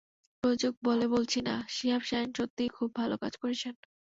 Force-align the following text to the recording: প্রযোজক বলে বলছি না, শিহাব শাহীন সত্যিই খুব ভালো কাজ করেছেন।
প্রযোজক 0.43 0.73
বলে 0.83 1.05
বলছি 1.07 1.39
না, 1.47 1.55
শিহাব 1.75 2.03
শাহীন 2.09 2.31
সত্যিই 2.37 2.75
খুব 2.77 2.89
ভালো 2.99 3.15
কাজ 3.23 3.33
করেছেন। 3.41 3.73